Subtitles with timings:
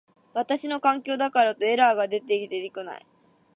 [0.33, 3.05] 私の環境からだとエラーが出て出来ない